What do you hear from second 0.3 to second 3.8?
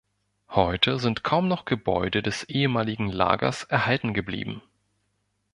Heute sind kaum noch Gebäude des ehemaligen Lagers